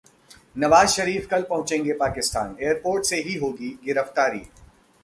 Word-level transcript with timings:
नवाज 0.55 0.87
शरीफ 0.89 1.27
कल 1.31 1.43
पहुंचेंगे 1.49 1.93
पाकिस्तान, 1.93 2.55
एयरपोर्ट 2.61 3.05
से 3.05 3.21
ही 3.21 3.35
होगी 3.37 3.69
गिरफ्तारी 3.85 4.43